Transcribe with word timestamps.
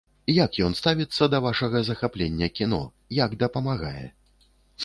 Як 0.35 0.55
ён 0.67 0.75
ставіцца 0.79 1.27
да 1.33 1.41
вашага 1.47 1.81
захаплення 1.89 2.47
кіно, 2.61 2.81
як 3.23 3.37
дапамагае? 3.45 4.05